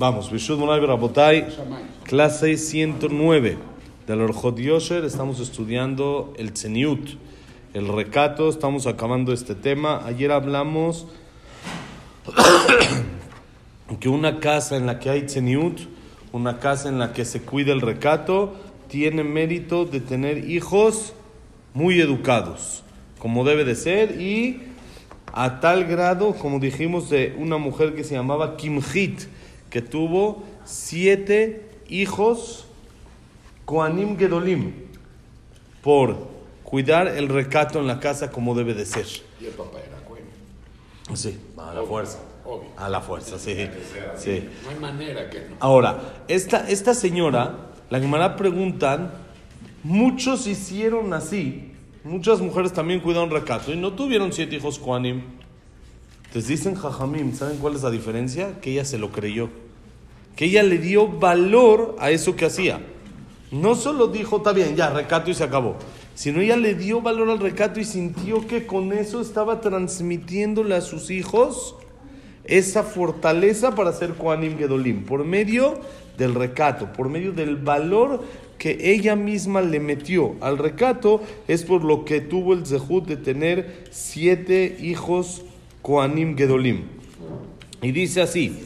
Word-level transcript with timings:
Vamos, 0.00 0.30
Bishud 0.30 0.58
Monay 0.58 0.80
Rabotay, 0.80 1.46
clase 2.04 2.56
109 2.56 3.58
del 4.06 4.22
Orjot 4.22 4.56
Yosher. 4.56 5.04
Estamos 5.04 5.40
estudiando 5.40 6.32
el 6.38 6.54
Tzeniut, 6.54 7.18
el 7.74 7.86
recato. 7.86 8.48
Estamos 8.48 8.86
acabando 8.86 9.34
este 9.34 9.54
tema. 9.54 10.00
Ayer 10.06 10.32
hablamos 10.32 11.06
que 14.00 14.08
una 14.08 14.40
casa 14.40 14.78
en 14.78 14.86
la 14.86 15.00
que 15.00 15.10
hay 15.10 15.26
Tzeniut, 15.26 15.80
una 16.32 16.60
casa 16.60 16.88
en 16.88 16.98
la 16.98 17.12
que 17.12 17.26
se 17.26 17.42
cuida 17.42 17.74
el 17.74 17.82
recato, 17.82 18.54
tiene 18.88 19.22
mérito 19.22 19.84
de 19.84 20.00
tener 20.00 20.48
hijos 20.48 21.12
muy 21.74 22.00
educados, 22.00 22.84
como 23.18 23.44
debe 23.44 23.66
de 23.66 23.74
ser, 23.74 24.18
y 24.18 24.62
a 25.34 25.60
tal 25.60 25.84
grado, 25.84 26.32
como 26.32 26.58
dijimos, 26.58 27.10
de 27.10 27.36
una 27.38 27.58
mujer 27.58 27.94
que 27.94 28.02
se 28.02 28.14
llamaba 28.14 28.56
Kimhit 28.56 29.28
que 29.70 29.80
tuvo 29.80 30.42
siete 30.64 31.70
hijos 31.88 32.66
Koanim 33.64 34.18
Gedolim 34.18 34.72
por 35.80 36.28
cuidar 36.64 37.08
el 37.08 37.28
recato 37.28 37.78
en 37.78 37.86
la 37.86 38.00
casa 38.00 38.30
como 38.30 38.54
debe 38.54 38.74
de 38.74 38.84
ser. 38.84 39.06
Y 39.40 39.46
el 39.46 39.52
papá 39.52 39.78
era 39.78 40.00
bueno. 40.08 40.26
Sí, 41.14 41.38
a 41.56 41.74
la 41.74 41.82
fuerza. 41.82 42.18
Obvio. 42.44 42.68
A 42.76 42.88
la 42.88 43.00
fuerza, 43.00 43.38
sí. 43.38 43.68
sí. 44.16 44.48
No 44.64 44.70
hay 44.70 44.78
manera 44.80 45.30
que 45.30 45.40
no. 45.40 45.56
Ahora, 45.60 46.24
esta, 46.26 46.68
esta 46.68 46.94
señora, 46.94 47.70
la 47.90 48.00
Gemara 48.00 48.36
preguntan, 48.36 49.12
muchos 49.84 50.46
hicieron 50.46 51.12
así, 51.12 51.72
muchas 52.02 52.40
mujeres 52.40 52.72
también 52.72 53.00
cuidaron 53.00 53.30
recato 53.30 53.72
y 53.72 53.76
no 53.76 53.92
tuvieron 53.92 54.32
siete 54.32 54.56
hijos 54.56 54.78
Koanim. 54.78 55.22
Entonces 56.30 56.48
dicen 56.48 56.76
Jajamim, 56.76 57.34
¿saben 57.34 57.58
cuál 57.58 57.74
es 57.74 57.82
la 57.82 57.90
diferencia? 57.90 58.60
Que 58.60 58.70
ella 58.70 58.84
se 58.84 58.98
lo 58.98 59.10
creyó. 59.10 59.48
Que 60.36 60.44
ella 60.44 60.62
le 60.62 60.78
dio 60.78 61.08
valor 61.08 61.96
a 61.98 62.12
eso 62.12 62.36
que 62.36 62.44
hacía. 62.44 62.80
No 63.50 63.74
solo 63.74 64.06
dijo, 64.06 64.36
está 64.36 64.52
bien, 64.52 64.76
ya, 64.76 64.90
recato 64.90 65.32
y 65.32 65.34
se 65.34 65.42
acabó. 65.42 65.74
Sino 66.14 66.40
ella 66.40 66.56
le 66.56 66.76
dio 66.76 67.00
valor 67.00 67.30
al 67.30 67.40
recato 67.40 67.80
y 67.80 67.84
sintió 67.84 68.46
que 68.46 68.64
con 68.64 68.92
eso 68.92 69.20
estaba 69.20 69.60
transmitiéndole 69.60 70.76
a 70.76 70.82
sus 70.82 71.10
hijos 71.10 71.74
esa 72.44 72.84
fortaleza 72.84 73.74
para 73.74 73.92
ser 73.92 74.14
Koanim 74.14 74.56
Gedolim. 74.56 75.04
Por 75.06 75.24
medio 75.24 75.80
del 76.16 76.36
recato, 76.36 76.92
por 76.92 77.08
medio 77.08 77.32
del 77.32 77.56
valor 77.56 78.22
que 78.56 78.92
ella 78.92 79.16
misma 79.16 79.62
le 79.62 79.80
metió 79.80 80.36
al 80.40 80.58
recato, 80.58 81.22
es 81.48 81.64
por 81.64 81.82
lo 81.82 82.04
que 82.04 82.20
tuvo 82.20 82.52
el 82.52 82.64
zehut 82.64 83.04
de 83.04 83.16
tener 83.16 83.88
siete 83.90 84.76
hijos 84.80 85.42
Koanim 85.82 86.36
Gedolim. 86.36 86.82
Y 87.82 87.92
dice 87.92 88.22
así, 88.22 88.62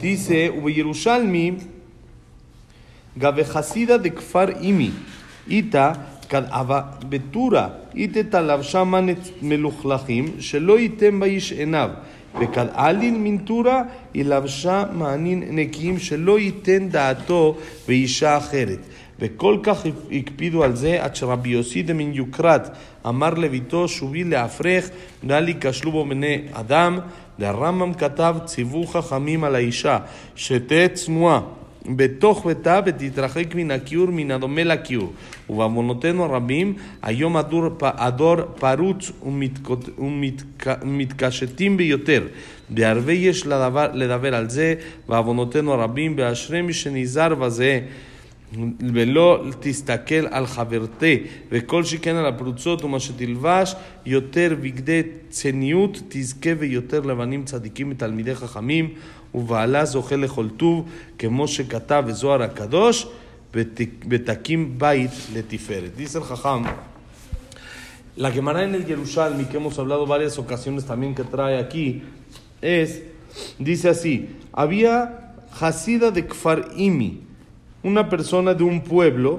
dice, 0.00 0.52
Yerushalmi, 0.74 1.58
Gabejasida 3.16 3.98
de 3.98 4.14
Kfar 4.14 4.56
Imi, 4.62 4.92
Ita, 5.48 5.94
בתורה 7.08 7.68
איתתליו 7.94 8.64
שמה 8.64 9.00
מלוכלכים, 9.42 10.26
שלא 10.40 10.78
ייתם 10.78 11.20
באיש 11.20 11.52
עיניו. 11.52 11.90
וכדעלין 12.40 13.24
מנטורה 13.24 13.82
היא 14.14 14.24
לבשה 14.24 14.84
מענין 14.92 15.42
נקיים, 15.50 15.98
שלא 15.98 16.38
ייתן 16.38 16.88
דעתו 16.88 17.56
באישה 17.88 18.36
אחרת. 18.36 18.78
וכל 19.19 19.57
כך 19.63 19.85
הקפידו 20.11 20.63
על 20.63 20.75
זה 20.75 21.03
עד 21.03 21.15
שרבי 21.15 21.49
יוסי 21.49 21.83
דמן 21.83 22.13
יוקרת 22.13 22.69
אמר 23.07 23.33
לביתו 23.33 23.87
שובי 23.87 24.23
להפרך 24.23 24.89
גלי 25.25 25.53
כשלו 25.61 25.91
בו 25.91 26.05
בני 26.05 26.41
אדם 26.51 26.99
והרמב"ם 27.39 27.93
כתב 27.93 28.35
ציוו 28.45 28.87
חכמים 28.87 29.43
על 29.43 29.55
האישה 29.55 29.99
שתהא 30.35 30.87
צנועה 30.87 31.41
בתוך 31.85 32.45
ביתה 32.45 32.79
ותתרחק 32.85 33.55
מן 33.55 33.71
הכיעור 33.71 34.07
מן 34.11 34.31
הדומה 34.31 34.63
לכיעור 34.63 35.13
ובעוונותינו 35.49 36.23
הרבים 36.23 36.73
היום 37.01 37.37
הדור, 37.37 37.65
הדור 37.81 38.35
פרוץ 38.59 39.11
ומתק- 39.25 39.99
ומתק- 39.99 40.67
ומתקשטים 40.81 41.77
ביותר 41.77 42.23
והרבה 42.75 43.11
יש 43.13 43.47
לדבר, 43.47 43.87
לדבר 43.93 44.35
על 44.35 44.49
זה 44.49 44.75
בעוונותינו 45.09 45.73
הרבים 45.73 46.15
ואשרי 46.17 46.61
מי 46.61 46.73
שנזהר 46.73 47.35
בזה 47.35 47.79
ולא 48.93 49.43
תסתכל 49.59 50.27
על 50.31 50.45
חברתי, 50.47 51.23
וכל 51.51 51.83
שכן 51.83 52.15
על 52.15 52.25
הפרוצות 52.25 52.83
ומה 52.83 52.99
שתלבש, 52.99 53.75
יותר 54.05 54.55
בגדי 54.61 55.01
צניעות 55.29 56.01
תזכה 56.09 56.49
ויותר 56.59 56.99
לבנים 56.99 57.43
צדיקים 57.45 57.91
ותלמידי 57.91 58.35
חכמים, 58.35 58.89
ובעלה 59.35 59.85
זוכה 59.85 60.15
לכל 60.15 60.49
טוב, 60.49 60.85
כמו 61.19 61.47
שכתב 61.47 62.03
בזוהר 62.07 62.43
הקדוש, 62.43 63.07
ות- 63.55 63.81
ותקים 64.09 64.73
בית 64.77 65.11
לתפארת. 65.33 65.91
Dice 65.97 66.17
el 66.17 66.23
Jajam, 66.23 66.63
la 68.17 68.31
Gemara 68.31 68.63
en 68.63 68.75
el 68.75 68.85
Yerushalmi, 68.85 69.45
que 69.45 69.57
hemos 69.57 69.79
hablado 69.79 70.05
varias 70.05 70.37
ocasiones 70.37 70.85
también 70.85 71.15
que 71.15 71.23
trae 71.23 71.57
aquí, 71.59 72.01
es, 72.61 72.89
dice 73.59 73.89
así, 73.89 74.13
había 74.53 74.91
Hasida 75.59 76.11
de 76.11 76.21
Kfar 76.27 76.59
Imi, 76.75 77.11
una 77.86 78.08
persona 78.08 78.52
de 78.52 78.64
un 78.64 78.82
pueblo, 78.82 79.38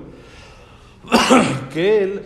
que 1.74 2.03
él, 2.03 2.22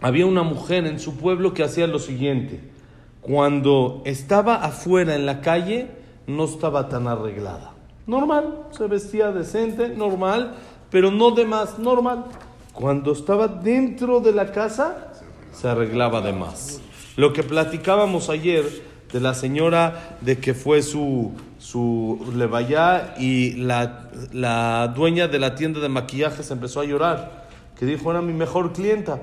había 0.00 0.26
una 0.26 0.42
mujer 0.42 0.84
en 0.86 0.98
su 0.98 1.16
pueblo 1.16 1.54
que 1.54 1.62
hacía 1.62 1.86
lo 1.86 2.00
siguiente, 2.00 2.60
cuando 3.20 4.02
estaba 4.04 4.56
afuera 4.56 5.14
en 5.14 5.24
la 5.24 5.40
calle, 5.40 5.90
no 6.26 6.44
estaba 6.44 6.88
tan 6.88 7.06
arreglada. 7.06 7.72
Normal, 8.06 8.66
se 8.72 8.88
vestía 8.88 9.30
decente, 9.30 9.90
normal, 9.90 10.56
pero 10.90 11.12
no 11.12 11.30
de 11.30 11.44
más, 11.44 11.78
normal. 11.78 12.24
Cuando 12.72 13.12
estaba 13.12 13.46
dentro 13.46 14.18
de 14.18 14.32
la 14.32 14.50
casa, 14.50 15.12
se 15.52 15.68
arreglaba 15.68 16.20
de 16.20 16.32
más. 16.32 16.80
Lo 17.14 17.32
que 17.32 17.44
platicábamos 17.44 18.28
ayer 18.28 18.64
de 19.12 19.20
la 19.20 19.34
señora 19.34 20.16
de 20.20 20.38
que 20.38 20.54
fue 20.54 20.82
su, 20.82 21.32
su 21.58 22.32
levaya 22.34 23.14
y 23.18 23.52
la, 23.52 24.10
la 24.32 24.92
dueña 24.94 25.28
de 25.28 25.38
la 25.38 25.54
tienda 25.54 25.80
de 25.80 25.88
maquillajes 25.88 26.50
empezó 26.50 26.80
a 26.80 26.84
llorar, 26.84 27.46
que 27.78 27.84
dijo 27.84 28.10
era 28.10 28.22
mi 28.22 28.32
mejor 28.32 28.72
clienta. 28.72 29.20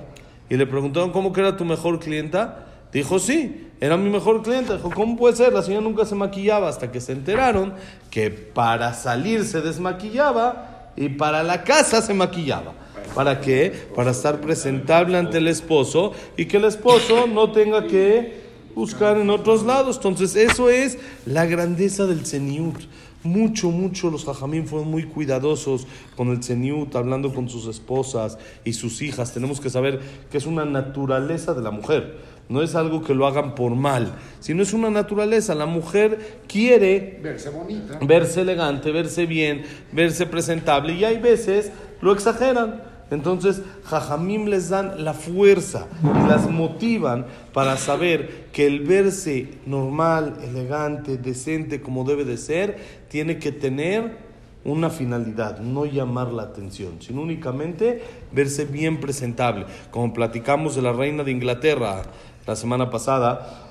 Y 0.49 0.57
le 0.57 0.65
preguntaron, 0.65 1.11
¿cómo 1.11 1.33
que 1.33 1.41
era 1.41 1.57
tu 1.57 1.65
mejor 1.65 1.99
clienta? 1.99 2.65
Dijo, 2.91 3.19
sí, 3.19 3.67
era 3.79 3.97
mi 3.97 4.09
mejor 4.09 4.41
clienta. 4.41 4.75
Dijo, 4.75 4.89
¿cómo 4.89 5.15
puede 5.15 5.35
ser? 5.35 5.53
La 5.53 5.61
señora 5.61 5.83
nunca 5.83 6.05
se 6.05 6.15
maquillaba 6.15 6.69
hasta 6.69 6.91
que 6.91 7.01
se 7.01 7.11
enteraron 7.11 7.73
que 8.09 8.31
para 8.31 8.93
salir 8.93 9.45
se 9.45 9.61
desmaquillaba 9.61 10.91
y 10.95 11.09
para 11.09 11.43
la 11.43 11.63
casa 11.63 12.01
se 12.01 12.13
maquillaba. 12.13 12.73
¿Para 13.13 13.41
qué? 13.41 13.87
Para 13.95 14.11
estar 14.11 14.39
presentable 14.41 15.17
ante 15.17 15.37
el 15.37 15.47
esposo 15.47 16.13
y 16.35 16.45
que 16.45 16.57
el 16.57 16.65
esposo 16.65 17.27
no 17.27 17.51
tenga 17.51 17.85
que 17.85 18.48
buscar 18.79 19.17
en 19.17 19.29
otros 19.29 19.63
lados. 19.63 19.97
Entonces, 19.97 20.35
eso 20.35 20.69
es 20.69 20.97
la 21.25 21.45
grandeza 21.45 22.07
del 22.07 22.25
Zeniut. 22.25 22.77
Mucho, 23.21 23.69
mucho 23.69 24.09
los 24.09 24.23
jajamín 24.23 24.65
fueron 24.65 24.89
muy 24.89 25.03
cuidadosos 25.03 25.85
con 26.15 26.29
el 26.29 26.41
Zeniut, 26.41 26.95
hablando 26.95 27.33
con 27.33 27.49
sus 27.49 27.67
esposas 27.67 28.37
y 28.63 28.73
sus 28.73 29.01
hijas. 29.01 29.33
Tenemos 29.33 29.59
que 29.59 29.69
saber 29.69 29.99
que 30.31 30.37
es 30.37 30.45
una 30.45 30.63
naturaleza 30.63 31.53
de 31.53 31.61
la 31.61 31.71
mujer. 31.71 32.17
No 32.47 32.63
es 32.63 32.73
algo 32.75 33.03
que 33.03 33.13
lo 33.13 33.27
hagan 33.27 33.53
por 33.53 33.75
mal, 33.75 34.13
sino 34.39 34.63
es 34.63 34.73
una 34.73 34.89
naturaleza. 34.89 35.53
La 35.53 35.67
mujer 35.67 36.39
quiere 36.47 37.19
Verse 37.21 37.49
bonita. 37.51 37.99
verse 38.01 38.41
elegante, 38.41 38.91
verse 38.91 39.27
bien, 39.27 39.63
verse 39.91 40.25
presentable 40.25 40.93
y 40.93 41.03
hay 41.03 41.19
veces 41.19 41.71
lo 42.01 42.11
exageran. 42.11 42.88
Entonces, 43.11 43.61
Jajamim 43.85 44.45
les 44.45 44.69
dan 44.69 45.03
la 45.03 45.13
fuerza 45.13 45.87
y 46.03 46.27
las 46.27 46.49
motivan 46.49 47.25
para 47.53 47.77
saber 47.77 48.47
que 48.51 48.67
el 48.67 48.81
verse 48.81 49.57
normal, 49.65 50.37
elegante, 50.43 51.17
decente 51.17 51.81
como 51.81 52.03
debe 52.03 52.23
de 52.23 52.37
ser, 52.37 52.77
tiene 53.09 53.39
que 53.39 53.51
tener 53.51 54.29
una 54.63 54.89
finalidad, 54.89 55.59
no 55.59 55.85
llamar 55.85 56.31
la 56.31 56.43
atención, 56.43 57.01
sino 57.01 57.21
únicamente 57.21 58.03
verse 58.31 58.65
bien 58.65 58.99
presentable. 58.99 59.65
Como 59.89 60.13
platicamos 60.13 60.75
de 60.75 60.81
la 60.81 60.91
reina 60.91 61.23
de 61.23 61.31
Inglaterra 61.31 62.03
la 62.45 62.55
semana 62.55 62.89
pasada, 62.89 63.65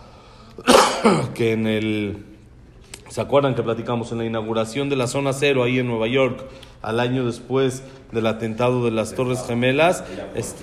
que 1.34 1.52
en 1.52 1.66
el 1.66 2.24
¿Se 3.08 3.20
acuerdan 3.22 3.54
que 3.54 3.62
platicamos 3.62 4.12
en 4.12 4.18
la 4.18 4.26
inauguración 4.26 4.90
de 4.90 4.96
la 4.96 5.06
zona 5.06 5.32
cero 5.32 5.62
ahí 5.62 5.78
en 5.78 5.86
Nueva 5.86 6.08
York, 6.08 6.44
al 6.82 7.00
año 7.00 7.24
después 7.24 7.82
del 8.12 8.26
atentado 8.26 8.84
de 8.84 8.90
las 8.90 9.14
Torres 9.14 9.44
Gemelas? 9.46 10.04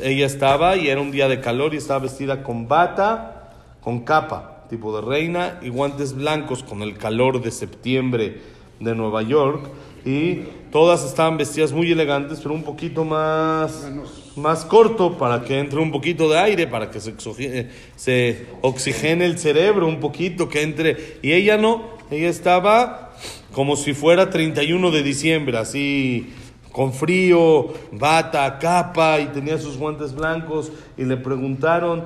Ella 0.04 0.26
estaba 0.28 0.78
y 0.78 0.90
era 0.90 1.02
un 1.02 1.12
día 1.12 1.28
de 1.28 1.40
calor 1.42 1.74
y 1.74 1.78
estaba 1.78 2.02
vestida 2.02 2.44
con 2.44 2.68
bata, 2.68 3.52
con 3.82 4.02
capa, 4.02 4.66
tipo 4.70 4.96
de 4.96 5.02
reina, 5.08 5.60
y 5.64 5.70
guantes 5.70 6.14
blancos 6.14 6.62
con 6.64 6.84
el 6.84 6.98
calor 6.98 7.42
de 7.42 7.50
septiembre 7.50 8.42
de 8.80 8.96
Nueva 8.96 9.24
York. 9.24 9.68
Y 10.06 10.44
todas 10.72 11.04
estaban 11.04 11.38
vestidas 11.38 11.72
muy 11.72 11.92
elegantes, 11.92 12.40
pero 12.42 12.54
un 12.54 12.62
poquito 12.62 13.04
más, 13.06 13.90
más 14.36 14.64
corto 14.66 15.18
para 15.18 15.44
que 15.44 15.58
entre 15.58 15.80
un 15.80 15.92
poquito 15.92 16.30
de 16.30 16.38
aire, 16.38 16.68
para 16.68 16.92
que 16.92 17.00
se, 17.00 17.18
exogi- 17.18 17.70
se 17.96 18.46
oxigene 18.62 19.26
el 19.26 19.40
cerebro 19.40 19.88
un 19.88 20.00
poquito, 20.00 20.48
que 20.48 20.62
entre. 20.62 21.18
Y 21.24 21.32
ella 21.32 21.58
no, 21.58 21.95
ella 22.12 22.30
estaba 22.30 23.14
como 23.54 23.76
si 23.76 23.94
fuera 23.94 24.30
31 24.30 24.92
de 24.92 25.04
diciembre, 25.04 25.58
así 25.58 26.34
con 26.72 26.92
frío, 26.92 27.70
bata, 27.94 28.60
capa 28.60 29.20
y 29.22 29.28
tenía 29.28 29.58
sus 29.58 29.78
guantes 29.78 30.14
blancos 30.14 30.72
y 30.98 31.06
le 31.06 31.16
preguntaron, 31.16 32.04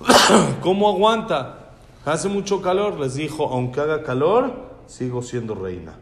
¿cómo 0.62 0.88
aguanta? 0.88 1.58
Hace 2.06 2.28
mucho 2.28 2.62
calor, 2.62 2.98
les 2.98 3.14
dijo, 3.14 3.46
aunque 3.48 3.80
haga 3.80 4.02
calor, 4.02 4.54
sigo 4.86 5.22
siendo 5.22 5.54
reina. 5.54 5.96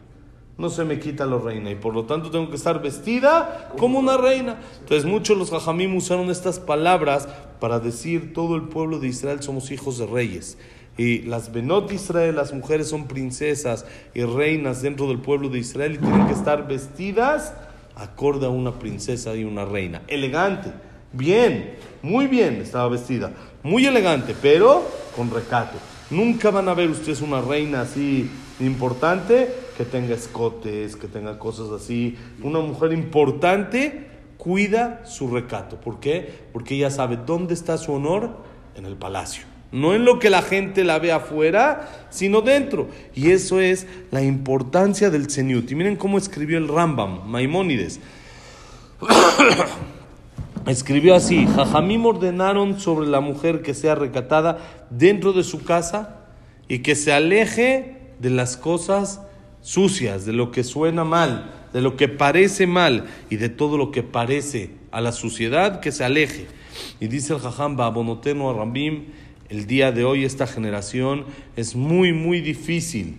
No 0.57 0.69
se 0.69 0.85
me 0.85 0.99
quita 0.99 1.25
la 1.25 1.39
reina 1.39 1.71
y 1.71 1.75
por 1.75 1.95
lo 1.95 2.05
tanto 2.05 2.29
tengo 2.29 2.49
que 2.49 2.55
estar 2.55 2.81
vestida 2.81 3.71
como 3.77 3.97
una 3.97 4.17
reina. 4.17 4.59
Entonces 4.79 5.05
muchos 5.05 5.35
los 5.35 5.49
jajamim 5.49 5.95
usaron 5.95 6.29
estas 6.29 6.59
palabras 6.59 7.27
para 7.59 7.79
decir 7.79 8.33
todo 8.33 8.55
el 8.55 8.63
pueblo 8.63 8.99
de 8.99 9.07
Israel 9.07 9.41
somos 9.41 9.71
hijos 9.71 9.97
de 9.97 10.05
reyes. 10.05 10.57
Y 10.95 11.23
las 11.23 11.51
Benot 11.51 11.89
de 11.89 11.95
Israel, 11.95 12.35
las 12.35 12.53
mujeres 12.53 12.87
son 12.87 13.07
princesas 13.07 13.85
y 14.13 14.21
reinas 14.23 14.83
dentro 14.83 15.07
del 15.07 15.17
pueblo 15.17 15.49
de 15.49 15.57
Israel 15.57 15.95
y 15.95 15.97
tienen 15.97 16.27
que 16.27 16.33
estar 16.33 16.67
vestidas 16.67 17.53
acorde 17.95 18.45
a 18.45 18.49
una 18.49 18.73
princesa 18.73 19.35
y 19.35 19.43
una 19.43 19.65
reina. 19.65 20.03
Elegante, 20.07 20.71
bien, 21.11 21.77
muy 22.03 22.27
bien 22.27 22.61
estaba 22.61 22.89
vestida, 22.89 23.31
muy 23.63 23.87
elegante, 23.87 24.35
pero 24.39 24.83
con 25.15 25.31
recato. 25.31 25.77
Nunca 26.11 26.51
van 26.51 26.69
a 26.69 26.75
ver 26.75 26.89
ustedes 26.89 27.21
una 27.21 27.41
reina 27.41 27.81
así 27.81 28.29
importante 28.59 29.62
que 29.77 29.85
tenga 29.85 30.15
escotes, 30.15 30.95
que 30.95 31.07
tenga 31.07 31.39
cosas 31.39 31.69
así. 31.71 32.17
Una 32.41 32.59
mujer 32.59 32.93
importante 32.93 34.07
cuida 34.37 35.05
su 35.05 35.27
recato. 35.27 35.79
¿Por 35.79 35.99
qué? 35.99 36.43
Porque 36.51 36.75
ella 36.75 36.91
sabe 36.91 37.17
dónde 37.17 37.53
está 37.53 37.77
su 37.77 37.93
honor 37.93 38.37
en 38.75 38.85
el 38.85 38.95
palacio. 38.95 39.45
No 39.71 39.95
en 39.95 40.05
lo 40.05 40.19
que 40.19 40.29
la 40.29 40.43
gente 40.43 40.83
la 40.83 40.99
ve 40.99 41.11
afuera, 41.11 42.07
sino 42.11 42.41
dentro. 42.41 42.89
Y 43.15 43.31
eso 43.31 43.59
es 43.59 43.87
la 44.11 44.21
importancia 44.21 45.09
del 45.09 45.31
Zeniut. 45.31 45.71
Y 45.71 45.75
miren 45.75 45.95
cómo 45.95 46.17
escribió 46.17 46.59
el 46.59 46.67
Rambam, 46.67 47.27
Maimónides. 47.27 47.99
escribió 50.67 51.15
así: 51.15 51.47
Jajamim 51.47 52.05
ordenaron 52.05 52.79
sobre 52.79 53.07
la 53.07 53.19
mujer 53.19 53.63
que 53.63 53.73
sea 53.73 53.95
recatada 53.95 54.85
dentro 54.91 55.33
de 55.33 55.43
su 55.43 55.63
casa 55.63 56.17
y 56.67 56.79
que 56.79 56.95
se 56.95 57.11
aleje 57.11 57.97
de 58.19 58.29
las 58.29 58.57
cosas 58.57 59.21
sucias, 59.63 60.25
de 60.25 60.33
lo 60.33 60.51
que 60.51 60.63
suena 60.63 61.03
mal, 61.03 61.51
de 61.73 61.81
lo 61.81 61.97
que 61.97 62.07
parece 62.07 62.67
mal 62.67 63.05
y 63.31 63.37
de 63.37 63.49
todo 63.49 63.77
lo 63.77 63.91
que 63.91 64.03
parece 64.03 64.69
a 64.91 65.01
la 65.01 65.11
suciedad, 65.11 65.79
que 65.79 65.91
se 65.91 66.03
aleje. 66.03 66.45
Y 66.99 67.07
dice 67.07 67.33
el 67.33 67.39
Jajam 67.39 67.75
Babonoteno 67.75 68.51
a 68.51 68.53
Rambim, 68.53 69.05
el 69.49 69.65
día 69.65 69.91
de 69.91 70.03
hoy 70.03 70.25
esta 70.25 70.45
generación 70.45 71.25
es 71.55 71.75
muy, 71.75 72.13
muy 72.13 72.41
difícil 72.41 73.17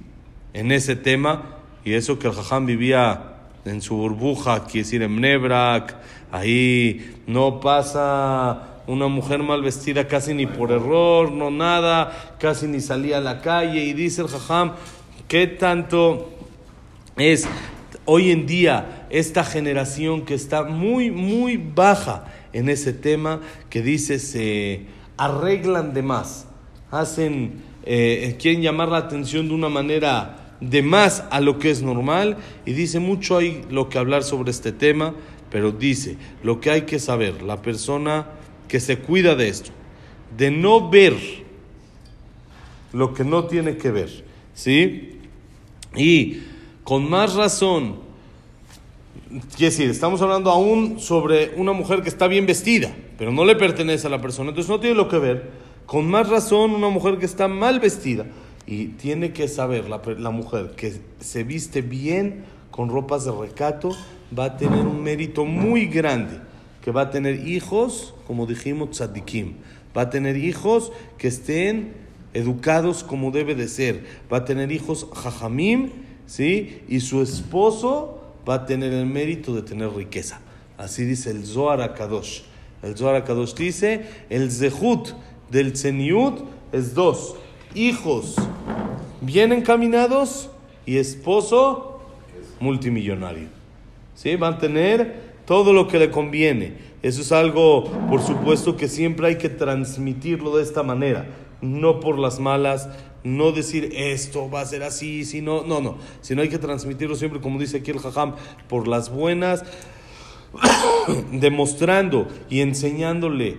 en 0.52 0.70
ese 0.70 0.94
tema, 0.94 1.56
y 1.84 1.94
eso 1.94 2.18
que 2.18 2.28
el 2.28 2.34
Jajam 2.34 2.66
vivía 2.66 3.32
en 3.64 3.80
su 3.80 3.96
burbuja, 3.96 4.64
quiere 4.64 4.84
decir 4.84 5.02
en 5.02 5.20
Nebrak, 5.20 5.96
ahí 6.30 7.14
no 7.26 7.60
pasa 7.60 8.82
una 8.86 9.08
mujer 9.08 9.42
mal 9.42 9.62
vestida 9.62 10.06
casi 10.06 10.34
ni 10.34 10.46
por 10.46 10.70
error, 10.70 11.32
no 11.32 11.50
nada, 11.50 12.36
casi 12.38 12.66
ni 12.66 12.80
salía 12.80 13.18
a 13.18 13.20
la 13.20 13.40
calle, 13.40 13.82
y 13.82 13.92
dice 13.94 14.22
el 14.22 14.28
Jajam, 14.28 14.72
¿qué 15.28 15.46
tanto 15.46 16.33
es 17.16 17.46
hoy 18.04 18.30
en 18.30 18.46
día 18.46 19.06
esta 19.10 19.44
generación 19.44 20.24
que 20.24 20.34
está 20.34 20.64
muy, 20.64 21.10
muy 21.10 21.56
baja 21.56 22.24
en 22.52 22.68
ese 22.68 22.92
tema, 22.92 23.40
que 23.70 23.82
dice 23.82 24.18
se 24.18 24.82
arreglan 25.16 25.94
de 25.94 26.02
más, 26.02 26.46
hacen, 26.90 27.62
eh, 27.84 28.36
quieren 28.40 28.62
llamar 28.62 28.88
la 28.88 28.98
atención 28.98 29.48
de 29.48 29.54
una 29.54 29.68
manera 29.68 30.56
de 30.60 30.82
más 30.82 31.24
a 31.30 31.40
lo 31.40 31.58
que 31.58 31.70
es 31.70 31.82
normal 31.82 32.38
y 32.64 32.72
dice 32.72 32.98
mucho 32.98 33.36
hay 33.36 33.64
lo 33.70 33.88
que 33.88 33.98
hablar 33.98 34.22
sobre 34.22 34.50
este 34.50 34.72
tema, 34.72 35.14
pero 35.50 35.72
dice 35.72 36.16
lo 36.42 36.60
que 36.60 36.70
hay 36.70 36.82
que 36.82 36.98
saber, 36.98 37.42
la 37.42 37.62
persona 37.62 38.26
que 38.66 38.80
se 38.80 38.98
cuida 38.98 39.34
de 39.36 39.48
esto, 39.48 39.70
de 40.36 40.50
no 40.50 40.90
ver 40.90 41.14
lo 42.92 43.14
que 43.14 43.24
no 43.24 43.44
tiene 43.44 43.76
que 43.76 43.90
ver, 43.90 44.24
¿sí? 44.54 45.18
Y 45.96 46.38
con 46.84 47.08
más 47.08 47.34
razón, 47.34 47.96
quiere 49.56 49.70
decir, 49.70 49.90
estamos 49.90 50.20
hablando 50.22 50.50
aún 50.50 51.00
sobre 51.00 51.54
una 51.56 51.72
mujer 51.72 52.02
que 52.02 52.08
está 52.08 52.28
bien 52.28 52.46
vestida, 52.46 52.94
pero 53.18 53.32
no 53.32 53.44
le 53.44 53.56
pertenece 53.56 54.06
a 54.06 54.10
la 54.10 54.20
persona, 54.20 54.50
entonces 54.50 54.70
no 54.70 54.80
tiene 54.80 54.94
lo 54.94 55.08
que 55.08 55.18
ver. 55.18 55.64
Con 55.86 56.08
más 56.08 56.28
razón, 56.28 56.72
una 56.72 56.88
mujer 56.88 57.18
que 57.18 57.26
está 57.26 57.48
mal 57.48 57.80
vestida. 57.80 58.26
Y 58.66 58.86
tiene 58.86 59.32
que 59.32 59.48
saber 59.48 59.88
la, 59.88 60.00
la 60.18 60.30
mujer 60.30 60.72
que 60.76 60.94
se 61.20 61.44
viste 61.44 61.82
bien 61.82 62.44
con 62.70 62.88
ropas 62.88 63.24
de 63.24 63.32
recato 63.32 63.90
va 64.36 64.44
a 64.44 64.56
tener 64.56 64.86
un 64.86 65.02
mérito 65.02 65.44
muy 65.44 65.86
grande, 65.86 66.38
que 66.82 66.90
va 66.90 67.02
a 67.02 67.10
tener 67.10 67.46
hijos, 67.46 68.14
como 68.26 68.46
dijimos, 68.46 68.90
tzadikim, 68.90 69.54
va 69.96 70.02
a 70.02 70.10
tener 70.10 70.36
hijos 70.36 70.92
que 71.18 71.28
estén 71.28 71.92
educados 72.32 73.04
como 73.04 73.30
debe 73.30 73.54
de 73.54 73.68
ser, 73.68 74.04
va 74.32 74.38
a 74.38 74.44
tener 74.44 74.72
hijos 74.72 75.06
jajamim, 75.14 75.90
¿sí? 76.26 76.82
Y 76.88 77.00
su 77.00 77.22
esposo 77.22 78.20
va 78.48 78.54
a 78.54 78.66
tener 78.66 78.92
el 78.92 79.06
mérito 79.06 79.54
de 79.54 79.62
tener 79.62 79.90
riqueza. 79.90 80.40
Así 80.76 81.04
dice 81.04 81.30
el 81.30 81.46
Zohar 81.46 81.80
Akadosh. 81.80 82.42
El 82.82 82.96
Zohar 82.96 83.16
Akadosh 83.16 83.54
dice, 83.54 84.06
el 84.28 84.50
Zehut 84.50 85.10
del 85.50 85.76
Zeniut 85.76 86.40
es 86.72 86.94
dos, 86.94 87.36
hijos 87.74 88.36
bien 89.20 89.52
encaminados 89.52 90.50
y 90.86 90.98
esposo 90.98 92.00
multimillonario. 92.60 93.48
¿Sí? 94.14 94.36
Van 94.36 94.54
a 94.54 94.58
tener 94.58 95.34
todo 95.46 95.72
lo 95.72 95.88
que 95.88 95.98
le 95.98 96.10
conviene. 96.10 96.74
Eso 97.02 97.20
es 97.20 97.32
algo, 97.32 97.84
por 98.08 98.22
supuesto, 98.22 98.76
que 98.76 98.88
siempre 98.88 99.26
hay 99.26 99.38
que 99.38 99.48
transmitirlo 99.48 100.56
de 100.56 100.62
esta 100.62 100.82
manera, 100.82 101.26
no 101.60 102.00
por 102.00 102.18
las 102.18 102.40
malas, 102.40 102.88
no 103.24 103.52
decir 103.52 103.90
esto 103.94 104.50
va 104.50 104.60
a 104.60 104.66
ser 104.66 104.82
así, 104.82 105.24
sino, 105.24 105.64
no, 105.64 105.80
no, 105.80 105.96
sino 106.20 106.42
hay 106.42 106.48
que 106.48 106.58
transmitirlo 106.58 107.16
siempre, 107.16 107.40
como 107.40 107.58
dice 107.58 107.78
aquí 107.78 107.90
el 107.90 107.98
Jajam, 107.98 108.34
por 108.68 108.86
las 108.86 109.10
buenas, 109.10 109.64
demostrando 111.32 112.28
y 112.48 112.60
enseñándole 112.60 113.56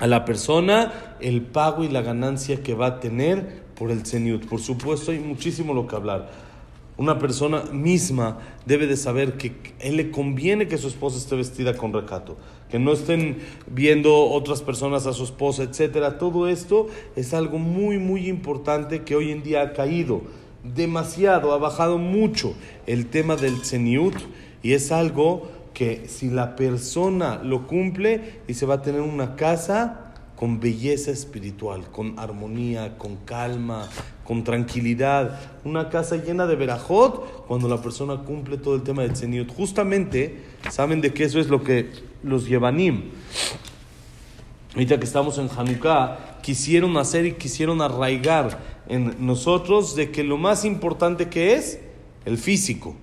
a 0.00 0.06
la 0.06 0.24
persona 0.24 1.16
el 1.20 1.42
pago 1.42 1.84
y 1.84 1.88
la 1.88 2.02
ganancia 2.02 2.62
que 2.62 2.74
va 2.74 2.86
a 2.86 3.00
tener 3.00 3.62
por 3.76 3.90
el 3.90 4.04
Zeniut. 4.04 4.46
Por 4.46 4.60
supuesto, 4.60 5.12
hay 5.12 5.20
muchísimo 5.20 5.74
lo 5.74 5.86
que 5.86 5.94
hablar. 5.94 6.51
Una 6.98 7.18
persona 7.18 7.62
misma 7.72 8.38
debe 8.66 8.86
de 8.86 8.96
saber 8.96 9.38
que 9.38 9.52
a 9.80 9.84
él 9.84 9.96
le 9.96 10.10
conviene 10.10 10.68
que 10.68 10.76
su 10.76 10.88
esposa 10.88 11.16
esté 11.16 11.36
vestida 11.36 11.74
con 11.74 11.92
recato, 11.92 12.36
que 12.70 12.78
no 12.78 12.92
estén 12.92 13.38
viendo 13.66 14.14
otras 14.26 14.60
personas 14.60 15.06
a 15.06 15.14
su 15.14 15.24
esposa, 15.24 15.62
etcétera. 15.62 16.18
Todo 16.18 16.48
esto 16.48 16.88
es 17.16 17.32
algo 17.32 17.58
muy, 17.58 17.98
muy 17.98 18.28
importante 18.28 19.02
que 19.02 19.16
hoy 19.16 19.30
en 19.30 19.42
día 19.42 19.62
ha 19.62 19.72
caído 19.72 20.22
demasiado, 20.62 21.52
ha 21.52 21.58
bajado 21.58 21.98
mucho 21.98 22.54
el 22.86 23.06
tema 23.06 23.36
del 23.36 23.64
Zeniut 23.64 24.14
y 24.62 24.74
es 24.74 24.92
algo 24.92 25.48
que 25.74 26.08
si 26.08 26.28
la 26.28 26.56
persona 26.56 27.40
lo 27.42 27.66
cumple 27.66 28.40
y 28.46 28.54
se 28.54 28.66
va 28.66 28.74
a 28.74 28.82
tener 28.82 29.00
una 29.00 29.36
casa 29.36 30.01
con 30.42 30.58
belleza 30.58 31.12
espiritual, 31.12 31.88
con 31.92 32.18
armonía, 32.18 32.98
con 32.98 33.14
calma, 33.18 33.88
con 34.24 34.42
tranquilidad, 34.42 35.38
una 35.62 35.88
casa 35.88 36.16
llena 36.16 36.48
de 36.48 36.56
verajot 36.56 37.46
cuando 37.46 37.68
la 37.68 37.80
persona 37.80 38.24
cumple 38.24 38.56
todo 38.56 38.74
el 38.74 38.82
tema 38.82 39.02
del 39.02 39.16
Zeniut. 39.16 39.54
Justamente, 39.54 40.42
saben 40.68 41.00
de 41.00 41.14
qué 41.14 41.22
eso 41.22 41.38
es 41.38 41.46
lo 41.46 41.62
que 41.62 41.92
los 42.24 42.48
Yevanim, 42.48 43.12
ahorita 44.74 44.98
que 44.98 45.04
estamos 45.04 45.38
en 45.38 45.48
Hanukkah, 45.48 46.40
quisieron 46.42 46.96
hacer 46.96 47.24
y 47.24 47.34
quisieron 47.34 47.80
arraigar 47.80 48.58
en 48.88 49.24
nosotros 49.24 49.94
de 49.94 50.10
que 50.10 50.24
lo 50.24 50.38
más 50.38 50.64
importante 50.64 51.28
que 51.28 51.54
es 51.54 51.78
el 52.24 52.36
físico. 52.36 52.96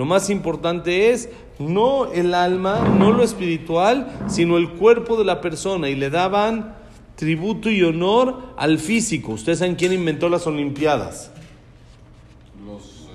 Lo 0.00 0.06
más 0.06 0.30
importante 0.30 1.10
es 1.10 1.28
no 1.58 2.10
el 2.10 2.32
alma, 2.32 2.88
no 2.98 3.12
lo 3.12 3.22
espiritual, 3.22 4.10
sino 4.28 4.56
el 4.56 4.70
cuerpo 4.70 5.18
de 5.18 5.26
la 5.26 5.42
persona. 5.42 5.90
Y 5.90 5.94
le 5.94 6.08
daban 6.08 6.74
tributo 7.16 7.68
y 7.68 7.82
honor 7.82 8.54
al 8.56 8.78
físico. 8.78 9.32
¿Ustedes 9.32 9.58
saben 9.58 9.74
quién 9.74 9.92
inventó 9.92 10.30
las 10.30 10.46
Olimpiadas? 10.46 11.30
Los 12.64 13.08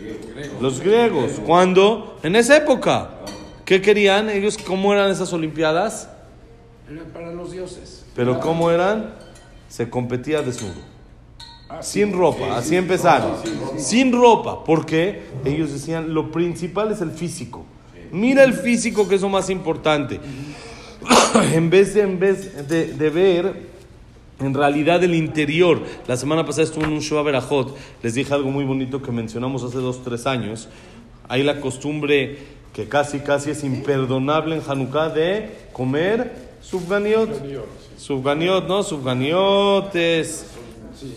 eh, 0.00 0.20
griegos. 0.34 0.62
Los 0.62 0.80
griegos. 0.80 1.32
¿Cuándo? 1.44 2.18
En 2.22 2.34
esa 2.34 2.56
época. 2.56 3.10
¿Qué 3.66 3.82
querían? 3.82 4.30
Ellos, 4.30 4.56
¿cómo 4.56 4.94
eran 4.94 5.10
esas 5.10 5.34
Olimpiadas? 5.34 6.08
Era 6.90 7.04
para 7.12 7.30
los 7.30 7.52
dioses. 7.52 8.06
Pero 8.16 8.40
¿cómo 8.40 8.70
eran? 8.70 9.16
Se 9.68 9.90
competía 9.90 10.40
desnudo. 10.40 10.91
Sin 11.80 12.12
ropa, 12.12 12.56
así 12.56 12.76
empezaron. 12.76 13.32
Sin 13.78 14.12
ropa, 14.12 14.64
porque 14.64 15.22
ellos 15.44 15.72
decían, 15.72 16.12
lo 16.12 16.30
principal 16.30 16.92
es 16.92 17.00
el 17.00 17.10
físico. 17.10 17.64
Mira 18.10 18.44
el 18.44 18.52
físico 18.52 19.08
que 19.08 19.14
es 19.14 19.22
lo 19.22 19.28
más 19.28 19.48
importante. 19.50 20.20
en 21.52 21.70
vez 21.70 21.94
de, 21.94 22.02
en 22.02 22.18
vez 22.18 22.68
de, 22.68 22.92
de 22.92 23.10
ver 23.10 23.72
en 24.38 24.54
realidad 24.54 25.02
el 25.02 25.14
interior. 25.14 25.82
La 26.06 26.16
semana 26.16 26.44
pasada 26.44 26.64
estuve 26.64 26.84
en 26.84 26.92
un 26.92 27.00
Shoah 27.00 27.22
Berajot, 27.22 27.76
les 28.02 28.14
dije 28.14 28.34
algo 28.34 28.50
muy 28.50 28.64
bonito 28.64 29.02
que 29.02 29.12
mencionamos 29.12 29.62
hace 29.62 29.78
dos, 29.78 30.02
tres 30.02 30.26
años. 30.26 30.68
Hay 31.28 31.42
la 31.42 31.60
costumbre 31.60 32.38
que 32.72 32.88
casi, 32.88 33.20
casi 33.20 33.50
es 33.50 33.64
imperdonable 33.64 34.56
en 34.56 34.62
Hanukkah 34.66 35.10
de 35.10 35.50
comer 35.72 36.32
subganiot. 36.60 37.30
Subganiot, 37.96 38.66
¿no? 38.66 38.82
Subganiot 38.82 39.94
es 39.94 40.46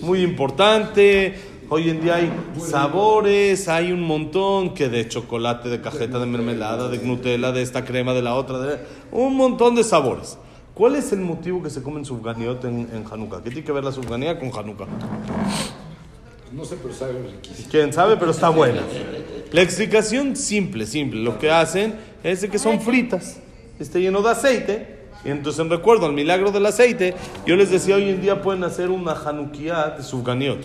muy 0.02 0.22
importante. 0.22 1.36
Hoy 1.68 1.90
en 1.90 2.02
día 2.02 2.16
hay 2.16 2.32
sabores, 2.60 3.68
hay 3.68 3.92
un 3.92 4.02
montón 4.02 4.74
que 4.76 4.88
de 4.88 5.08
chocolate, 5.08 5.70
de 5.70 5.82
cajeta, 5.82 6.20
de 6.20 6.26
mermelada, 6.28 6.90
de 6.90 7.00
Nutella, 7.00 7.52
de 7.52 7.64
esta 7.64 7.84
crema, 7.84 8.14
de 8.14 8.22
la 8.22 8.36
otra, 8.36 8.60
de 8.60 8.80
un 9.12 9.36
montón 9.36 9.74
de 9.76 9.84
sabores. 9.84 10.38
¿Cuál 10.76 10.96
es 10.96 11.12
el 11.12 11.22
motivo 11.22 11.64
que 11.64 11.70
se 11.70 11.82
comen 11.82 12.06
subganiot 12.06 12.66
en, 12.66 12.88
en 12.94 13.06
Hanukkah? 13.10 13.42
¿Qué 13.42 13.50
tiene 13.50 13.64
que 13.64 13.72
ver 13.72 13.84
la 13.84 13.92
subganía 13.92 14.38
con 14.40 14.52
Hanukkah? 14.54 14.86
No 16.52 16.64
sé, 16.66 16.78
pero 16.82 16.94
sabe 16.94 17.14
riquísimo. 17.14 17.68
Quién 17.72 17.92
sabe, 17.92 18.18
pero 18.18 18.32
está 18.32 18.50
buena. 18.50 18.82
La 19.52 19.62
explicación 19.62 20.36
simple, 20.36 20.86
simple. 20.86 21.22
Lo 21.22 21.40
que 21.40 21.50
hacen 21.50 21.96
es 22.24 22.42
de 22.42 22.50
que 22.50 22.60
son 22.60 22.80
fritas. 22.80 23.40
Está 23.80 24.00
lleno 24.00 24.22
de 24.22 24.30
aceite. 24.30 24.95
Y 25.26 25.30
entonces, 25.32 25.60
en 25.60 25.70
recuerdo 25.72 26.06
al 26.06 26.14
milagro 26.14 26.52
del 26.52 26.66
aceite, 26.68 27.16
yo 27.48 27.56
les 27.56 27.72
decía, 27.72 27.96
hoy 27.96 28.10
en 28.10 28.22
día 28.22 28.42
pueden 28.42 28.64
hacer 28.64 28.90
una 28.92 29.14
hanukkah 29.14 29.96
de 29.98 30.04
subganiot. 30.04 30.60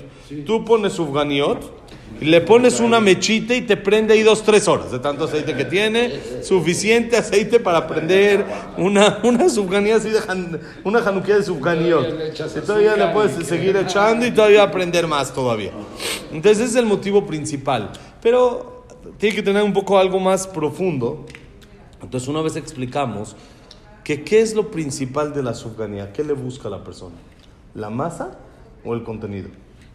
Tú 0.44 0.64
pones 0.66 0.92
subganiot 0.92 1.80
y 2.20 2.26
le 2.26 2.42
pones 2.42 2.78
una 2.80 3.00
mechita 3.00 3.54
y 3.54 3.62
te 3.62 3.78
prende 3.78 4.12
ahí 4.12 4.22
dos, 4.22 4.42
tres 4.42 4.68
horas 4.68 4.92
de 4.92 4.98
tanto 4.98 5.24
aceite 5.24 5.54
que 5.56 5.64
tiene. 5.64 6.20
Suficiente 6.42 7.16
aceite 7.16 7.58
para 7.58 7.86
prender 7.86 8.44
una, 8.76 9.20
una 9.22 9.48
subganía 9.48 9.96
así 9.96 10.10
de 10.10 10.18
han- 10.28 10.60
una 10.84 10.98
hanukkah 10.98 11.36
de 11.38 11.42
subganiot. 11.42 12.06
Y 12.58 12.60
todavía 12.60 12.96
le 12.96 13.06
puedes 13.14 13.46
seguir 13.46 13.74
echando 13.78 14.26
y 14.26 14.30
todavía 14.30 14.62
aprender 14.62 15.06
más 15.06 15.32
todavía. 15.32 15.70
Entonces, 16.32 16.58
ese 16.60 16.70
es 16.72 16.76
el 16.76 16.84
motivo 16.86 17.26
principal. 17.26 17.90
Pero 18.20 18.84
tiene 19.16 19.34
que 19.36 19.42
tener 19.42 19.62
un 19.62 19.72
poco 19.72 19.98
algo 19.98 20.20
más 20.20 20.46
profundo. 20.46 21.24
Entonces, 22.02 22.28
una 22.28 22.42
vez 22.42 22.56
explicamos 22.56 23.34
que 24.10 24.24
qué 24.24 24.40
es 24.40 24.56
lo 24.56 24.72
principal 24.72 25.32
de 25.32 25.40
la 25.40 25.54
subganía, 25.54 26.12
qué 26.12 26.24
le 26.24 26.32
busca 26.32 26.66
a 26.66 26.70
la 26.72 26.82
persona, 26.82 27.14
la 27.76 27.90
masa 27.90 28.38
o 28.84 28.92
el 28.94 29.04
contenido, 29.04 29.50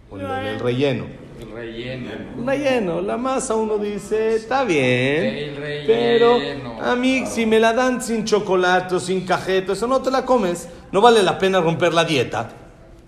o 0.10 0.18
el, 0.18 0.26
el 0.26 0.60
relleno. 0.62 1.06
El 1.38 1.52
relleno. 1.52 2.12
Relleno, 2.46 3.02
la 3.02 3.18
masa 3.18 3.56
uno 3.56 3.78
dice, 3.78 4.36
está 4.36 4.64
bien, 4.64 5.36
El 5.36 5.56
relleno. 5.58 5.88
pero 5.88 6.82
a 6.82 6.96
mí 6.96 7.26
si 7.26 7.46
me 7.46 7.60
la 7.60 7.74
dan 7.74 8.02
sin 8.02 8.24
chocolate 8.24 8.96
o 8.96 9.02
sin 9.02 9.26
cajeta, 9.26 9.74
eso 9.74 9.86
no 9.86 10.02
te 10.02 10.10
la 10.10 10.26
comes, 10.26 10.70
no 10.94 11.02
vale 11.02 11.22
la 11.22 11.38
pena 11.38 11.60
romper 11.60 11.94
la 11.94 12.06
dieta. 12.06 12.52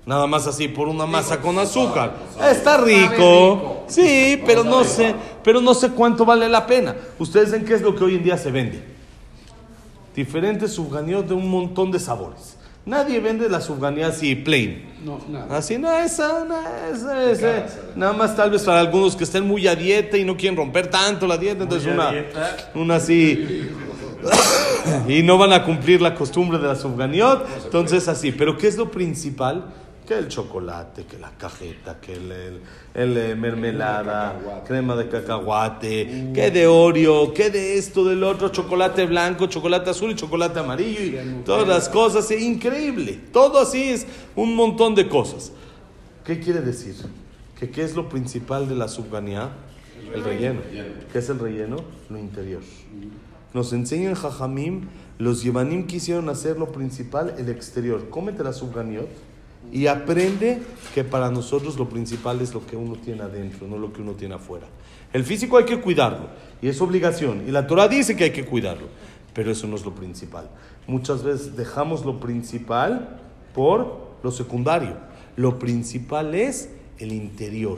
Nada 0.06 0.28
más 0.28 0.46
así 0.46 0.68
por 0.68 0.90
una 0.90 1.06
masa 1.06 1.40
con 1.40 1.58
azúcar. 1.58 2.16
Está 2.52 2.80
rico, 2.80 3.12
rico. 3.12 3.84
sí, 3.88 4.44
pero 4.46 4.66
no 4.66 4.84
sé, 4.84 5.16
pero 5.42 5.62
no 5.62 5.74
sé 5.74 5.92
cuánto 5.92 6.26
vale 6.26 6.50
la 6.50 6.68
pena. 6.68 6.98
Ustedes 7.18 7.50
ven 7.54 7.64
qué 7.64 7.76
es 7.76 7.82
lo 7.82 7.96
que 7.96 8.04
hoy 8.04 8.16
en 8.16 8.24
día 8.26 8.38
se 8.38 8.52
vende 8.52 8.97
diferentes 10.18 10.74
subganios 10.74 11.28
de 11.28 11.36
un 11.36 11.48
montón 11.48 11.92
de 11.92 12.00
sabores. 12.00 12.58
Nadie 12.88 13.20
vende 13.20 13.48
la 13.48 13.62
subganía 13.62 14.08
así 14.08 14.34
plain. 14.34 14.84
No, 15.06 15.20
nada. 15.30 15.58
Así 15.58 15.78
no, 15.78 15.96
esa, 15.96 16.44
no, 16.44 16.56
esa, 16.92 17.32
esa. 17.32 17.66
Nada 17.96 18.14
más 18.14 18.36
tal 18.36 18.50
vez 18.50 18.64
para 18.64 18.80
algunos 18.80 19.16
que 19.16 19.26
estén 19.26 19.46
muy 19.48 19.68
a 19.68 19.76
dieta 19.76 20.18
y 20.18 20.26
no 20.26 20.36
quieren 20.36 20.58
romper 20.58 20.90
tanto 20.90 21.28
la 21.28 21.38
dieta, 21.38 21.64
entonces 21.64 21.94
una, 21.94 22.12
una 22.74 22.96
así. 22.96 23.70
y 25.08 25.22
no 25.22 25.38
van 25.38 25.54
a 25.54 25.64
cumplir 25.64 26.02
la 26.02 26.16
costumbre 26.16 26.58
de 26.58 26.68
la 26.68 26.76
subganiot, 26.76 27.46
entonces 27.66 28.08
así. 28.08 28.32
Pero 28.32 28.58
¿qué 28.58 28.68
es 28.68 28.76
lo 28.76 28.90
principal? 28.90 29.66
Que 30.08 30.18
el 30.18 30.30
chocolate, 30.30 31.04
que 31.06 31.18
la 31.20 31.32
cajeta, 31.38 32.00
que 32.00 32.14
el, 32.14 32.32
el- 32.32 32.62
el, 32.94 33.18
eh, 33.18 33.36
mermelada, 33.36 34.62
crema 34.66 34.96
de 34.96 35.10
cacahuate, 35.10 36.32
que 36.34 36.50
de 36.50 36.66
Oreo, 36.66 37.34
que 37.34 37.50
de 37.50 37.78
esto, 37.78 38.06
del 38.06 38.24
otro, 38.24 38.48
chocolate 38.50 39.06
blanco, 39.06 39.48
chocolate 39.48 39.90
azul 39.90 40.12
y 40.12 40.16
chocolate 40.16 40.60
amarillo 40.60 41.02
y 41.22 41.44
todas 41.44 41.68
las 41.68 41.90
cosas. 41.90 42.32
Es 42.32 42.42
increíble. 42.42 43.20
Todo 43.34 43.60
así 43.60 43.84
es 43.90 44.08
un 44.36 44.56
montón 44.56 44.96
de 44.96 45.10
cosas. 45.10 45.52
¿Qué 46.24 46.40
quiere 46.40 46.62
decir? 46.62 46.96
¿Que 47.60 47.70
¿Qué 47.70 47.84
es 47.84 47.94
lo 47.96 48.08
principal 48.08 48.70
de 48.70 48.76
la 48.76 48.88
subganía? 48.88 49.50
El 50.14 50.24
relleno. 50.24 50.62
¿Qué 51.12 51.20
es 51.20 51.28
el 51.30 51.38
relleno? 51.40 51.78
Lo 52.10 52.18
interior. 52.18 52.62
Nos 53.54 53.74
enseñan 53.74 54.14
Jajamim, 54.16 54.88
los 55.18 55.44
Yevanim 55.44 55.86
quisieron 55.86 56.30
hacer 56.30 56.58
lo 56.58 56.72
principal, 56.72 57.34
el 57.38 57.50
exterior. 57.50 58.10
Cómete 58.10 58.44
la 58.44 58.54
subganiot 58.54 59.08
y 59.72 59.88
aprende 59.88 60.62
que 60.94 61.04
para 61.04 61.30
nosotros 61.30 61.78
lo 61.78 61.90
principal 61.90 62.42
es 62.42 62.54
lo 62.54 62.66
que 62.66 62.76
uno 62.76 62.96
tiene 62.96 63.24
adentro, 63.24 63.68
no 63.68 63.78
lo 63.78 63.92
que 63.94 64.02
uno 64.02 64.14
tiene 64.14 64.36
afuera. 64.36 64.68
El 65.14 65.24
físico 65.24 65.58
hay 65.58 65.66
que 65.66 65.80
cuidarlo 65.80 66.28
y 66.62 66.68
es 66.68 66.82
obligación. 66.82 67.44
Y 67.48 67.52
la 67.52 67.68
Torah 67.68 67.88
dice 67.88 68.16
que 68.16 68.26
hay 68.26 68.32
que 68.32 68.46
cuidarlo, 68.46 68.88
pero 69.34 69.52
eso 69.52 69.68
no 69.68 69.76
es 69.76 69.86
lo 69.86 69.94
principal. 69.94 70.50
Muchas 70.88 71.24
veces 71.24 71.56
dejamos 71.56 72.06
lo 72.06 72.20
principal 72.20 73.20
por 73.54 74.08
lo 74.24 74.32
secundario. 74.32 74.96
Lo 75.36 75.60
principal 75.60 76.34
es 76.36 76.70
el 77.00 77.12
interior. 77.12 77.78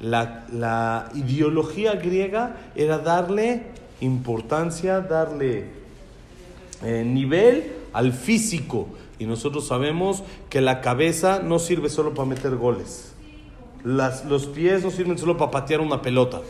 La, 0.00 0.46
la 0.52 1.10
ideología 1.14 1.94
griega 1.94 2.56
era 2.74 2.98
darle 2.98 3.64
importancia, 4.00 5.00
darle 5.00 5.66
eh, 6.82 7.04
nivel 7.04 7.72
al 7.92 8.12
físico. 8.12 8.88
Y 9.20 9.26
nosotros 9.26 9.66
sabemos 9.68 10.24
que 10.48 10.60
la 10.60 10.80
cabeza 10.80 11.40
no 11.44 11.58
sirve 11.60 11.88
solo 11.90 12.14
para 12.14 12.26
meter 12.28 12.56
goles. 12.56 13.12
Las- 13.84 14.24
los 14.24 14.46
pies 14.46 14.82
no 14.82 14.90
sirven 14.90 15.18
solo 15.18 15.36
para 15.36 15.50
patear 15.52 15.80
una 15.80 16.02
pelota. 16.02 16.40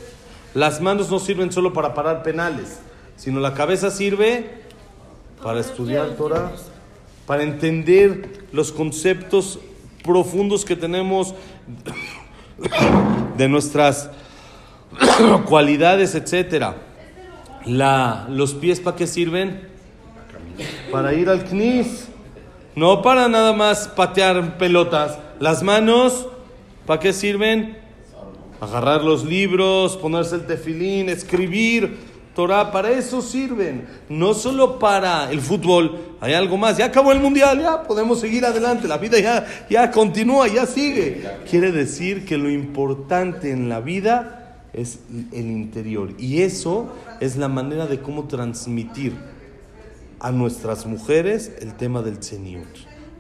Las 0.54 0.80
manos 0.80 1.10
no 1.10 1.18
sirven 1.18 1.52
solo 1.52 1.72
para 1.72 1.92
parar 1.94 2.22
penales. 2.22 2.78
Sino 3.16 3.40
la 3.40 3.54
cabeza 3.54 3.90
sirve 3.90 4.62
para 5.42 5.60
estudiar 5.60 6.10
Torah, 6.16 6.52
para 7.26 7.42
entender 7.42 8.46
los 8.52 8.72
conceptos 8.72 9.58
profundos 10.04 10.64
que 10.64 10.76
tenemos 10.76 11.34
de 13.36 13.48
nuestras 13.48 14.10
cualidades, 15.46 16.14
etcétera. 16.14 16.76
La, 17.66 18.26
los 18.30 18.54
pies 18.54 18.80
para 18.80 18.96
qué 18.96 19.06
sirven? 19.06 19.68
Para 20.90 21.14
ir 21.14 21.28
al 21.28 21.44
knis. 21.44 22.06
No 22.76 23.02
para 23.02 23.28
nada 23.28 23.52
más 23.52 23.88
patear 23.88 24.56
pelotas. 24.56 25.18
Las 25.40 25.62
manos, 25.62 26.28
¿para 26.86 27.00
qué 27.00 27.12
sirven? 27.12 27.76
Agarrar 28.60 29.02
los 29.02 29.24
libros, 29.24 29.96
ponerse 29.96 30.36
el 30.36 30.46
tefilín, 30.46 31.08
escribir. 31.08 31.98
Torah, 32.34 32.70
para 32.70 32.90
eso 32.90 33.22
sirven. 33.22 33.88
No 34.08 34.34
solo 34.34 34.78
para 34.78 35.32
el 35.32 35.40
fútbol. 35.40 35.98
Hay 36.20 36.32
algo 36.34 36.56
más. 36.56 36.76
Ya 36.76 36.86
acabó 36.86 37.10
el 37.10 37.18
mundial, 37.18 37.60
ya 37.60 37.82
podemos 37.82 38.20
seguir 38.20 38.44
adelante. 38.44 38.86
La 38.86 38.98
vida 38.98 39.18
ya, 39.18 39.46
ya 39.68 39.90
continúa, 39.90 40.46
ya 40.46 40.64
sigue. 40.64 41.24
Quiere 41.50 41.72
decir 41.72 42.24
que 42.24 42.38
lo 42.38 42.48
importante 42.48 43.50
en 43.50 43.68
la 43.68 43.80
vida 43.80 44.60
es 44.72 45.00
el 45.32 45.50
interior. 45.50 46.10
Y 46.18 46.42
eso 46.42 46.94
es 47.18 47.36
la 47.36 47.48
manera 47.48 47.86
de 47.86 47.98
cómo 48.00 48.28
transmitir 48.28 49.39
a 50.20 50.30
nuestras 50.30 50.86
mujeres 50.86 51.52
el 51.60 51.74
tema 51.74 52.02
del 52.02 52.18
tzeniut. 52.18 52.68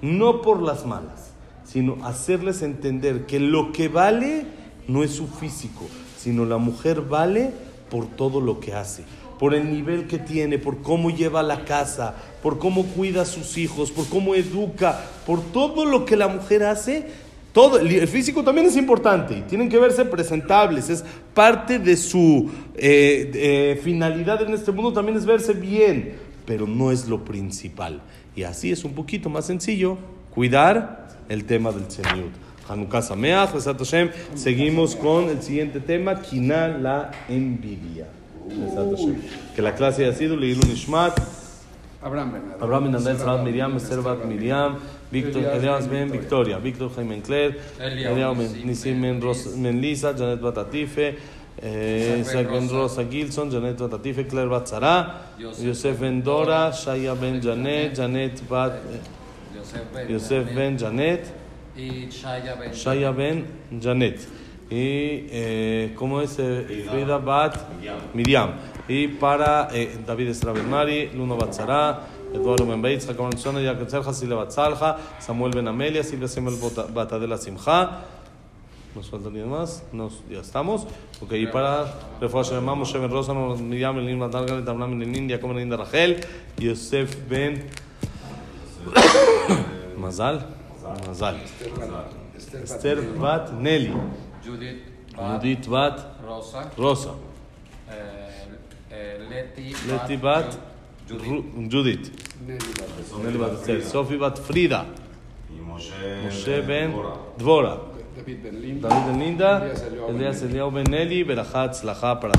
No 0.02 0.42
por 0.42 0.62
las 0.62 0.86
malas, 0.86 1.32
sino 1.64 2.04
hacerles 2.04 2.62
entender 2.62 3.26
que 3.26 3.40
lo 3.40 3.72
que 3.72 3.88
vale 3.88 4.44
no 4.86 5.02
es 5.02 5.12
su 5.12 5.26
físico, 5.26 5.86
sino 6.18 6.44
la 6.44 6.58
mujer 6.58 7.02
vale 7.02 7.52
por 7.90 8.06
todo 8.06 8.40
lo 8.40 8.60
que 8.60 8.74
hace, 8.74 9.04
por 9.38 9.54
el 9.54 9.70
nivel 9.70 10.06
que 10.06 10.18
tiene, 10.18 10.58
por 10.58 10.82
cómo 10.82 11.10
lleva 11.10 11.42
la 11.42 11.64
casa, 11.64 12.14
por 12.42 12.58
cómo 12.58 12.84
cuida 12.84 13.22
a 13.22 13.26
sus 13.26 13.56
hijos, 13.56 13.90
por 13.90 14.06
cómo 14.08 14.34
educa, 14.34 15.00
por 15.26 15.40
todo 15.40 15.84
lo 15.84 16.04
que 16.04 16.16
la 16.16 16.28
mujer 16.28 16.64
hace. 16.64 17.30
Todo, 17.52 17.80
el 17.80 18.06
físico 18.06 18.44
también 18.44 18.68
es 18.68 18.76
importante 18.76 19.42
tienen 19.48 19.68
que 19.68 19.76
verse 19.76 20.04
presentables, 20.04 20.88
es 20.88 21.04
parte 21.34 21.80
de 21.80 21.96
su 21.96 22.48
eh, 22.76 23.28
eh, 23.34 23.80
finalidad 23.82 24.40
en 24.42 24.54
este 24.54 24.70
mundo 24.70 24.92
también 24.92 25.18
es 25.18 25.26
verse 25.26 25.52
bien, 25.52 26.14
pero 26.46 26.66
no 26.66 26.90
es 26.92 27.08
lo 27.08 27.24
principal. 27.24 28.00
Y 28.36 28.42
así 28.44 28.70
es 28.72 28.84
un 28.84 28.92
poquito 28.94 29.28
más 29.28 29.46
sencillo 29.46 29.98
cuidar 30.34 31.08
el 31.28 31.44
tema 31.44 31.72
del 31.72 31.86
Tzeniut. 31.86 32.32
Hanukkah 32.68 33.02
Sameach, 33.02 33.52
Besat 33.52 33.78
Hashem. 33.78 34.10
Seguimos 34.34 34.94
con 34.94 35.28
el 35.28 35.42
siguiente 35.42 35.80
tema, 35.80 36.20
Kina 36.22 36.68
la 36.68 37.10
envidia. 37.28 38.06
Besat 38.48 38.90
Hashem. 38.90 39.16
Que 39.56 39.62
la 39.62 39.74
clase 39.74 40.04
haya 40.04 40.14
sido 40.14 40.36
Leilu 40.36 40.60
Nishmat, 40.68 41.18
Abraham 42.02 42.32
Ben. 42.32 42.42
Abraham 42.60 42.84
Menandel, 42.84 43.18
Sarat 43.18 43.44
Miriam, 43.44 43.76
Esther 43.76 44.00
Bat 44.00 44.24
Miriam, 44.24 44.78
Víctor 45.10 45.42
Elias 45.42 45.58
Elias 45.58 45.88
Ben 45.88 46.08
Ben 46.08 46.12
Victoria, 46.12 46.58
Víctor 46.58 46.90
Jaime 46.94 47.16
Nisim 47.16 47.56
Nisim 48.64 49.02
Ben 49.02 49.20
Ros- 49.20 49.54
Ben 49.56 49.80
Lisa, 49.80 50.14
Janet 50.16 50.40
Batatife, 50.40 51.16
eh, 51.62 52.18
Isaac 52.20 52.50
Ben 52.50 52.68
Rosa 52.68 53.04
Gilson, 53.04 53.50
Janet 53.50 53.78
Batatife, 53.78 54.26
Claire 54.26 54.48
Bat 54.48 54.68
Sara, 54.68 55.20
Yosef 55.38 55.98
Ben 56.00 56.22
Dora, 56.22 56.72
Shaya 56.72 57.14
Ben 57.14 57.40
Janet, 57.40 57.94
Janet 57.96 58.48
Bat, 58.48 58.72
Yosef 60.08 60.54
Ben. 60.54 60.78
Janet, 60.78 61.32
Y 61.76 62.08
Shaya 62.10 63.12
Ben. 63.12 63.46
Janet. 63.80 64.20
Y, 64.70 65.26
eh, 65.30 65.94
¿cómo 65.96 66.20
es? 66.20 66.38
Eh, 66.38 66.86
Frida 66.88 67.18
Bat 67.18 67.56
Miriam. 68.14 68.52
Y 68.86 69.08
para 69.08 69.68
eh, 69.72 69.98
David 70.06 70.28
Esra 70.28 70.52
Ben 70.52 70.68
Mari, 70.70 71.10
Luno 71.12 71.36
Bat 71.36 71.52
Sara, 71.52 72.00
Eduardo 72.32 72.64
Ben 72.64 73.00
Jacob 73.00 73.28
Ben 73.28 73.38
Sona, 73.38 73.60
Jacob 73.60 73.88
Tzalja, 73.88 74.12
Sile 74.14 74.34
Bat 74.36 74.52
Salja, 74.52 74.96
Samuel 75.18 75.52
Ben 75.52 75.66
Amelia, 75.66 76.04
Silvia 76.04 76.28
Semel 76.28 76.54
Bat 76.94 77.12
Adela 77.12 77.36
Simcha. 77.36 78.19
¿Nos 78.94 79.08
falta 79.08 79.28
alguien 79.28 79.48
más? 79.48 79.84
Nos, 79.92 80.22
ya 80.28 80.40
estamos. 80.40 80.86
Ok, 81.20 81.32
y 81.34 81.46
para 81.46 81.94
Refuah 82.20 82.42
Shem 82.42 82.64
Moshe 82.64 82.98
Ben 82.98 83.10
Rosa, 83.10 83.32
Miriam 83.34 83.94
Ben 83.94 84.06
Lin 84.06 84.18
Matal 84.18 84.46
Galet, 84.46 84.68
Abraham 84.68 84.98
Ben 84.98 85.00
Lenin, 85.12 85.28
Jacob 85.28 85.48
Ben 85.50 85.58
Linda 85.58 85.76
Rachel, 85.76 86.20
Yosef 86.58 87.16
Ben 87.28 87.64
Mazal. 89.98 90.44
Mazal. 91.06 91.36
Esther 92.64 93.00
Bat 93.20 93.52
Nelly. 93.52 93.92
Judith 94.44 95.68
Bat 95.68 96.16
Rosa. 96.76 97.14
Eh, 97.88 97.94
eh, 98.90 99.18
Leti 99.86 100.16
Bat 100.16 100.58
Ju- 101.08 101.68
Judith. 101.70 102.10
Nelly 103.22 103.38
Bat 103.38 103.52
Esther. 103.52 103.82
Sophie 103.84 104.16
Bat 104.16 104.38
Frida. 104.40 104.84
Y 105.48 105.60
Moshe, 105.60 105.92
Moshe 106.24 106.62
Ben 108.16 108.24
Dvorah. 108.24 108.26
Dvora. 108.26 108.26
David 108.26 108.42
Ben 108.42 108.60
Linda. 108.62 108.88
David 108.88 109.06
Ben 109.06 109.18
Linda. 109.20 109.62
Elías 109.64 109.82
Eliyahu 109.82 110.06
Ben 110.06 110.16
Elías 110.16 110.42
Eliyahu 110.42 110.70
Ben 110.70 110.84
Nelly. 110.90 111.24
Berajat 111.24 111.74
Slaha 111.74 112.16
para 112.20 112.32